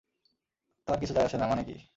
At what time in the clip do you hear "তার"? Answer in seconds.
0.87-0.97